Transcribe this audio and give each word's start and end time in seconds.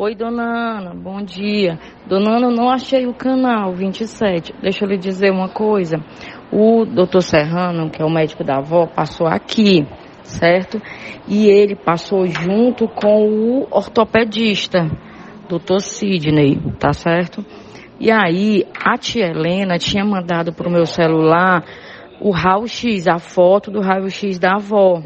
Oi, 0.00 0.14
dona 0.14 0.78
Ana, 0.78 0.94
bom 0.94 1.20
dia. 1.20 1.76
Dona 2.06 2.36
Ana, 2.36 2.52
não 2.52 2.70
achei 2.70 3.04
o 3.08 3.12
canal 3.12 3.72
27. 3.72 4.54
Deixa 4.62 4.84
eu 4.84 4.88
lhe 4.88 4.96
dizer 4.96 5.32
uma 5.32 5.48
coisa. 5.48 5.96
O 6.52 6.84
doutor 6.84 7.20
Serrano, 7.20 7.90
que 7.90 8.00
é 8.00 8.04
o 8.04 8.08
médico 8.08 8.44
da 8.44 8.58
avó, 8.58 8.86
passou 8.86 9.26
aqui, 9.26 9.84
certo? 10.22 10.80
E 11.26 11.48
ele 11.48 11.74
passou 11.74 12.28
junto 12.28 12.86
com 12.86 13.28
o 13.28 13.66
ortopedista, 13.72 14.88
doutor 15.48 15.80
Sidney, 15.80 16.60
tá 16.78 16.92
certo? 16.92 17.44
E 17.98 18.08
aí, 18.08 18.64
a 18.80 18.96
tia 18.96 19.26
Helena 19.26 19.78
tinha 19.78 20.04
mandado 20.04 20.52
pro 20.52 20.70
meu 20.70 20.86
celular 20.86 21.64
o 22.20 22.30
raio-x, 22.30 23.08
a 23.08 23.18
foto 23.18 23.68
do 23.68 23.80
raio-x 23.80 24.38
da 24.38 24.54
avó. 24.54 25.02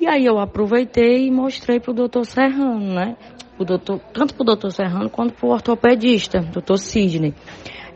E 0.00 0.06
aí 0.06 0.24
eu 0.24 0.38
aproveitei 0.38 1.26
e 1.26 1.30
mostrei 1.30 1.78
pro 1.78 1.92
doutor 1.92 2.24
Serrano, 2.24 2.94
né? 2.94 3.14
O 3.58 3.64
doutor, 3.64 3.98
tanto 4.12 4.34
pro 4.34 4.44
doutor 4.44 4.70
Serrano 4.70 5.08
quanto 5.08 5.34
pro 5.34 5.48
ortopedista, 5.48 6.40
doutor 6.40 6.78
Sidney. 6.78 7.34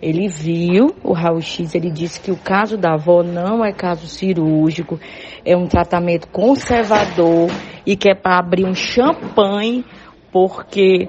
Ele 0.00 0.28
viu 0.28 0.94
o 1.04 1.12
raio-x, 1.12 1.74
ele 1.74 1.90
disse 1.90 2.18
que 2.18 2.30
o 2.30 2.36
caso 2.36 2.78
da 2.78 2.94
avó 2.94 3.22
não 3.22 3.62
é 3.62 3.70
caso 3.70 4.06
cirúrgico, 4.06 4.98
é 5.44 5.54
um 5.54 5.66
tratamento 5.66 6.28
conservador 6.28 7.50
e 7.84 7.94
que 7.94 8.08
é 8.08 8.14
para 8.14 8.38
abrir 8.38 8.64
um 8.64 8.74
champanhe, 8.74 9.84
porque 10.32 11.06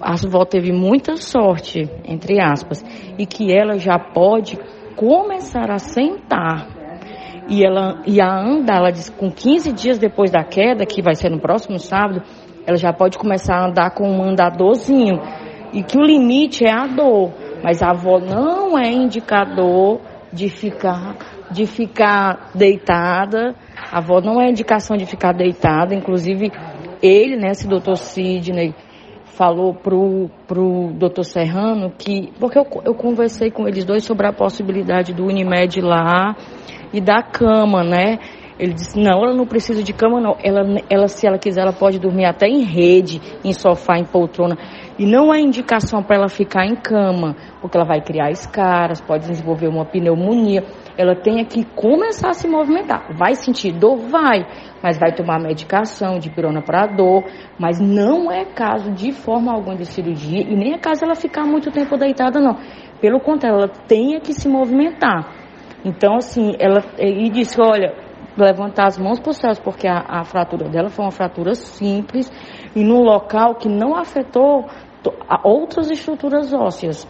a 0.00 0.12
avó 0.12 0.44
teve 0.44 0.70
muita 0.70 1.16
sorte, 1.16 1.90
entre 2.04 2.40
aspas, 2.40 2.84
e 3.18 3.26
que 3.26 3.52
ela 3.52 3.76
já 3.78 3.98
pode 3.98 4.56
começar 4.94 5.72
a 5.72 5.78
sentar 5.78 6.78
e 7.48 7.64
ela 7.64 8.02
e 8.06 8.20
a 8.20 8.38
andar, 8.38 8.76
ela 8.76 8.90
disse, 8.90 9.10
com 9.10 9.30
15 9.30 9.72
dias 9.72 9.98
depois 9.98 10.30
da 10.30 10.44
queda, 10.44 10.84
que 10.84 11.02
vai 11.02 11.14
ser 11.14 11.30
no 11.30 11.40
próximo 11.40 11.78
sábado, 11.78 12.22
ela 12.68 12.76
já 12.76 12.92
pode 12.92 13.16
começar 13.16 13.56
a 13.56 13.66
andar 13.66 13.90
com 13.92 14.06
um 14.06 14.22
andadorzinho. 14.22 15.18
E 15.72 15.82
que 15.82 15.96
o 15.96 16.02
limite 16.02 16.66
é 16.66 16.70
a 16.70 16.86
dor. 16.86 17.32
Mas 17.64 17.82
a 17.82 17.92
avó 17.92 18.18
não 18.18 18.78
é 18.78 18.92
indicador 18.92 20.02
de 20.30 20.50
ficar, 20.50 21.16
de 21.50 21.64
ficar 21.64 22.50
deitada. 22.54 23.54
A 23.90 23.96
avó 23.96 24.20
não 24.20 24.38
é 24.38 24.50
indicação 24.50 24.98
de 24.98 25.06
ficar 25.06 25.32
deitada. 25.32 25.94
Inclusive, 25.94 26.52
ele, 27.02 27.38
né, 27.38 27.52
esse 27.52 27.66
doutor 27.66 27.96
Sidney, 27.96 28.74
falou 29.24 29.72
pro, 29.72 30.28
pro 30.46 30.92
doutor 30.92 31.24
Serrano 31.24 31.90
que. 31.96 32.30
Porque 32.38 32.58
eu, 32.58 32.66
eu 32.84 32.94
conversei 32.94 33.50
com 33.50 33.66
eles 33.66 33.86
dois 33.86 34.04
sobre 34.04 34.26
a 34.26 34.32
possibilidade 34.32 35.14
do 35.14 35.24
Unimed 35.24 35.80
lá 35.80 36.36
e 36.92 37.00
da 37.00 37.22
cama, 37.22 37.82
né? 37.82 38.18
Ele 38.58 38.72
disse, 38.72 38.98
não, 38.98 39.22
ela 39.22 39.34
não 39.34 39.46
precisa 39.46 39.84
de 39.84 39.92
cama, 39.92 40.20
não. 40.20 40.36
Ela, 40.42 40.62
ela, 40.90 41.06
se 41.06 41.26
ela 41.26 41.38
quiser, 41.38 41.62
ela 41.62 41.72
pode 41.72 42.00
dormir 42.00 42.24
até 42.24 42.48
em 42.48 42.64
rede, 42.64 43.20
em 43.44 43.52
sofá, 43.52 43.96
em 43.98 44.04
poltrona. 44.04 44.56
E 44.98 45.06
não 45.06 45.32
é 45.32 45.40
indicação 45.40 46.02
para 46.02 46.16
ela 46.16 46.28
ficar 46.28 46.66
em 46.66 46.74
cama, 46.74 47.36
porque 47.60 47.76
ela 47.76 47.86
vai 47.86 48.00
criar 48.00 48.30
escaras, 48.32 49.00
pode 49.00 49.28
desenvolver 49.28 49.68
uma 49.68 49.84
pneumonia. 49.84 50.64
Ela 50.96 51.14
tem 51.14 51.44
que 51.44 51.64
começar 51.64 52.30
a 52.30 52.32
se 52.32 52.48
movimentar. 52.48 53.16
Vai 53.16 53.36
sentir 53.36 53.70
dor? 53.70 53.96
Vai. 53.96 54.44
Mas 54.82 54.98
vai 54.98 55.14
tomar 55.14 55.38
medicação 55.38 56.18
de 56.18 56.28
pirona 56.28 56.60
para 56.60 56.88
dor. 56.88 57.22
Mas 57.56 57.78
não 57.78 58.32
é 58.32 58.44
caso 58.44 58.90
de 58.90 59.12
forma 59.12 59.52
alguma 59.52 59.76
de 59.76 59.86
cirurgia 59.86 60.40
e 60.40 60.56
nem 60.56 60.74
é 60.74 60.78
caso 60.78 61.04
ela 61.04 61.14
ficar 61.14 61.44
muito 61.44 61.70
tempo 61.70 61.96
deitada, 61.96 62.40
não. 62.40 62.56
Pelo 63.00 63.20
contrário, 63.20 63.60
ela 63.60 63.68
tem 63.68 64.18
que 64.18 64.32
se 64.32 64.48
movimentar. 64.48 65.32
Então, 65.84 66.16
assim, 66.16 66.56
ela 66.58 66.82
e 66.98 67.30
disse, 67.30 67.60
olha, 67.60 68.07
levantar 68.44 68.86
as 68.86 68.98
mãos 68.98 69.18
para 69.20 69.30
os 69.30 69.36
céus, 69.36 69.58
porque 69.58 69.86
a, 69.86 70.04
a, 70.08 70.24
fratura 70.24 70.68
dela 70.68 70.88
foi 70.88 71.04
uma 71.04 71.10
fratura 71.10 71.54
simples 71.54 72.30
e 72.74 72.82
num 72.84 73.02
local 73.02 73.56
que 73.56 73.68
não 73.68 73.96
afetou 73.96 74.66
outras 75.42 75.90
estruturas 75.90 76.52
ósseas. 76.52 77.06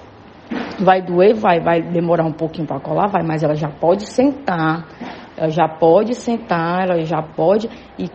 Vai 0.81 1.03
doer, 1.03 1.35
vai, 1.35 1.61
vai 1.61 1.83
demorar 1.83 2.25
um 2.25 2.33
pouquinho 2.33 2.67
para 2.67 2.81
colar, 2.81 3.09
vai, 3.09 3.23
mas 3.23 3.43
ela 3.43 3.55
já 3.55 3.69
pode 3.69 4.07
sentar, 4.07 4.87
ela 5.37 5.51
já 5.51 5.69
pode 5.69 6.15
sentar, 6.15 6.89
ela 6.89 7.05
já 7.05 7.23
pode, 7.23 7.69
e 7.99 8.09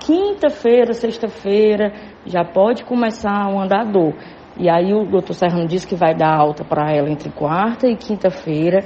quinta-feira, 0.00 0.92
sexta-feira, 0.92 1.92
já 2.24 2.44
pode 2.44 2.84
começar 2.84 3.48
o 3.48 3.60
andador. 3.60 4.14
E 4.58 4.70
aí 4.70 4.92
o 4.94 5.04
doutor 5.04 5.34
Serrano 5.34 5.66
disse 5.66 5.86
que 5.86 5.94
vai 5.94 6.14
dar 6.14 6.34
alta 6.34 6.64
para 6.64 6.90
ela 6.90 7.10
entre 7.10 7.30
quarta 7.30 7.86
e 7.86 7.94
quinta-feira 7.94 8.82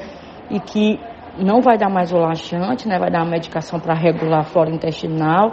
e 0.50 0.58
que 0.58 0.98
não 1.44 1.60
vai 1.60 1.78
dar 1.78 1.88
mais 1.88 2.12
o 2.12 2.16
laxante, 2.16 2.88
né? 2.88 2.98
Vai 2.98 3.10
dar 3.10 3.22
uma 3.22 3.30
medicação 3.30 3.78
para 3.80 3.94
regular 3.94 4.40
a 4.40 4.44
flora 4.44 4.70
intestinal 4.70 5.52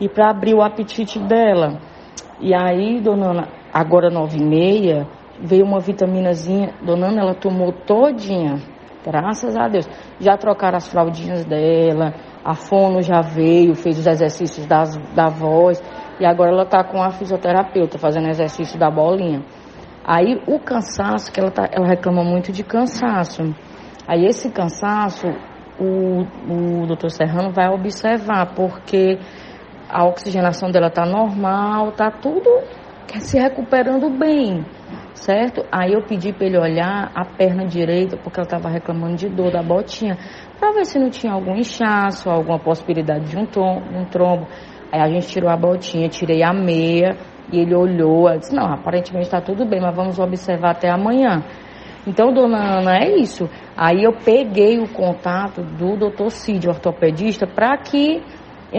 e 0.00 0.08
para 0.08 0.30
abrir 0.30 0.54
o 0.54 0.62
apetite 0.62 1.18
dela. 1.18 1.78
E 2.40 2.54
aí, 2.54 3.00
dona 3.00 3.30
Ana, 3.30 3.48
agora 3.72 4.10
nove 4.10 4.38
e 4.38 4.44
meia, 4.44 5.06
veio 5.40 5.64
uma 5.64 5.80
vitaminazinha, 5.80 6.74
dona 6.82 7.08
Ana, 7.08 7.22
ela 7.22 7.34
tomou 7.34 7.72
todinha, 7.72 8.60
graças 9.04 9.56
a 9.56 9.68
Deus. 9.68 9.88
Já 10.20 10.36
trocaram 10.36 10.76
as 10.76 10.88
fraldinhas 10.88 11.44
dela, 11.44 12.14
a 12.44 12.54
fono 12.54 13.02
já 13.02 13.20
veio, 13.20 13.74
fez 13.74 13.98
os 13.98 14.06
exercícios 14.06 14.66
das, 14.66 14.96
da 15.14 15.28
voz, 15.28 15.82
e 16.20 16.24
agora 16.24 16.50
ela 16.50 16.64
tá 16.64 16.82
com 16.84 17.02
a 17.02 17.10
fisioterapeuta 17.10 17.98
fazendo 17.98 18.28
exercício 18.28 18.78
da 18.78 18.90
bolinha. 18.90 19.42
Aí 20.04 20.40
o 20.46 20.58
cansaço, 20.58 21.30
que 21.30 21.38
ela, 21.38 21.50
tá, 21.50 21.68
ela 21.70 21.86
reclama 21.86 22.24
muito 22.24 22.50
de 22.50 22.64
cansaço. 22.64 23.54
Aí 24.08 24.24
esse 24.24 24.50
cansaço, 24.50 25.26
o, 25.78 26.22
o 26.50 26.86
doutor 26.86 27.10
Serrano 27.10 27.52
vai 27.52 27.68
observar, 27.68 28.54
porque 28.54 29.18
a 29.86 30.06
oxigenação 30.06 30.70
dela 30.70 30.90
tá 30.90 31.04
normal, 31.04 31.92
tá 31.92 32.10
tudo 32.10 32.48
se 33.20 33.38
recuperando 33.38 34.08
bem, 34.10 34.64
certo? 35.14 35.62
Aí 35.70 35.92
eu 35.92 36.02
pedi 36.02 36.32
para 36.32 36.46
ele 36.46 36.58
olhar 36.58 37.10
a 37.14 37.24
perna 37.24 37.66
direita, 37.66 38.16
porque 38.16 38.40
ela 38.40 38.46
estava 38.46 38.68
reclamando 38.70 39.16
de 39.16 39.28
dor 39.28 39.50
da 39.50 39.62
botinha, 39.62 40.16
para 40.58 40.72
ver 40.72 40.86
se 40.86 40.98
não 40.98 41.10
tinha 41.10 41.32
algum 41.34 41.54
inchaço, 41.54 42.30
alguma 42.30 42.58
possibilidade 42.58 43.26
de 43.26 43.36
um, 43.36 43.44
tom, 43.44 43.82
um 43.94 44.06
trombo. 44.06 44.46
Aí 44.90 45.00
a 45.00 45.08
gente 45.08 45.28
tirou 45.28 45.50
a 45.50 45.56
botinha, 45.56 46.08
tirei 46.08 46.42
a 46.42 46.52
meia, 46.52 47.16
e 47.52 47.60
ele 47.60 47.74
olhou, 47.74 48.28
disse, 48.38 48.54
não, 48.54 48.72
aparentemente 48.72 49.26
está 49.26 49.40
tudo 49.40 49.66
bem, 49.66 49.80
mas 49.80 49.94
vamos 49.94 50.18
observar 50.18 50.70
até 50.70 50.90
amanhã. 50.90 51.42
Então, 52.08 52.32
dona 52.32 52.78
Ana, 52.78 52.96
é 53.04 53.16
isso. 53.16 53.50
Aí 53.76 54.02
eu 54.02 54.14
peguei 54.24 54.78
o 54.78 54.88
contato 54.88 55.60
do 55.60 55.94
doutor 55.94 56.30
Cid, 56.30 56.66
ortopedista, 56.66 57.46
para 57.46 57.76
que 57.76 58.22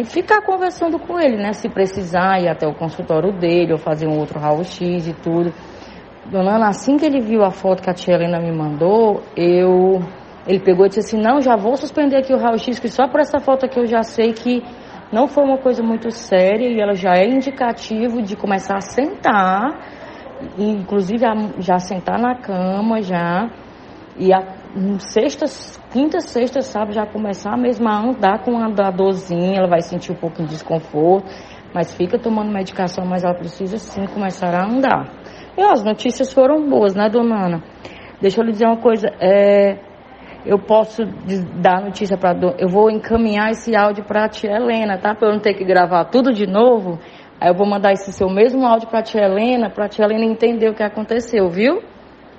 ficar 0.05 0.41
conversando 0.41 0.97
com 0.97 1.19
ele, 1.19 1.37
né? 1.37 1.53
Se 1.53 1.69
precisar 1.69 2.41
ir 2.41 2.49
até 2.49 2.67
o 2.67 2.73
consultório 2.73 3.31
dele 3.31 3.71
ou 3.71 3.77
fazer 3.77 4.07
um 4.07 4.17
outro 4.17 4.39
raio-x 4.39 5.07
e 5.07 5.13
tudo. 5.13 5.53
Dona 6.25 6.55
Ana, 6.55 6.69
assim 6.69 6.97
que 6.97 7.05
ele 7.05 7.21
viu 7.21 7.43
a 7.43 7.51
foto 7.51 7.83
que 7.83 7.89
a 7.89 7.93
tia 7.93 8.15
Helena 8.15 8.39
me 8.39 8.51
mandou, 8.51 9.21
eu 9.37 10.01
ele 10.47 10.59
pegou 10.59 10.87
e 10.87 10.89
disse 10.89 11.01
assim, 11.01 11.21
não, 11.21 11.39
já 11.39 11.55
vou 11.55 11.77
suspender 11.77 12.17
aqui 12.17 12.33
o 12.33 12.37
raio-x, 12.37 12.79
que 12.79 12.89
só 12.89 13.07
por 13.07 13.19
essa 13.19 13.39
foto 13.39 13.67
aqui 13.67 13.79
eu 13.79 13.85
já 13.85 14.01
sei 14.01 14.33
que 14.33 14.63
não 15.11 15.27
foi 15.27 15.43
uma 15.43 15.59
coisa 15.59 15.83
muito 15.83 16.09
séria 16.09 16.67
e 16.67 16.79
ela 16.79 16.95
já 16.95 17.15
é 17.15 17.27
indicativo 17.27 18.23
de 18.23 18.35
começar 18.35 18.77
a 18.77 18.81
sentar 18.81 19.98
inclusive 20.57 21.25
já 21.59 21.79
sentar 21.79 22.19
na 22.19 22.35
cama 22.35 23.01
já 23.01 23.49
e 24.17 24.33
a 24.33 24.41
sexta, 24.99 25.45
quinta, 25.91 26.19
sexta, 26.19 26.61
sábado 26.61 26.93
já 26.93 27.05
começar 27.05 27.57
mesmo 27.57 27.87
a 27.87 27.97
andar 27.97 28.43
com 28.43 28.57
a 28.57 28.91
dorzinha, 28.91 29.57
ela 29.57 29.67
vai 29.67 29.81
sentir 29.81 30.11
um 30.11 30.15
pouco 30.15 30.43
de 30.43 30.49
desconforto, 30.49 31.27
mas 31.73 31.95
fica 31.95 32.19
tomando 32.19 32.51
medicação, 32.51 33.05
mas 33.05 33.23
ela 33.23 33.33
precisa 33.33 33.77
sim 33.77 34.05
começar 34.07 34.53
a 34.53 34.65
andar. 34.65 35.09
E 35.57 35.63
ó, 35.63 35.71
as 35.71 35.83
notícias 35.83 36.33
foram 36.33 36.69
boas, 36.69 36.95
né, 36.95 37.09
dona 37.09 37.45
Ana? 37.45 37.63
Deixa 38.21 38.41
eu 38.41 38.45
lhe 38.45 38.51
dizer 38.51 38.65
uma 38.65 38.81
coisa, 38.81 39.07
é, 39.19 39.79
eu 40.45 40.57
posso 40.57 41.03
dar 41.61 41.81
notícia 41.81 42.17
para 42.17 42.37
eu 42.57 42.67
vou 42.67 42.89
encaminhar 42.89 43.51
esse 43.51 43.75
áudio 43.75 44.03
para 44.05 44.25
a 44.25 44.29
tia 44.29 44.51
Helena, 44.51 44.97
tá? 44.97 45.13
Para 45.13 45.29
eu 45.29 45.33
não 45.33 45.39
ter 45.39 45.53
que 45.53 45.65
gravar 45.65 46.05
tudo 46.05 46.31
de 46.31 46.47
novo. 46.47 46.99
Aí 47.41 47.49
eu 47.49 47.53
vou 47.53 47.65
mandar 47.65 47.93
esse 47.93 48.11
seu 48.11 48.29
mesmo 48.29 48.65
áudio 48.65 48.89
para 48.89 48.99
a 48.99 49.03
tia 49.03 49.21
Helena, 49.23 49.69
para 49.69 49.85
a 49.85 49.89
tia 49.89 50.03
Helena 50.03 50.25
entender 50.25 50.69
o 50.69 50.73
que 50.73 50.83
aconteceu, 50.83 51.49
viu? 51.49 51.81